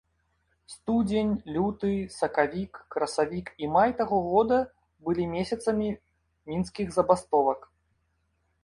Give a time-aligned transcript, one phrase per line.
[0.75, 4.59] Студзень, люты, сакавік, красавік і май таго года
[5.07, 5.87] былі месяцамі
[6.49, 7.59] мінскіх забастовак.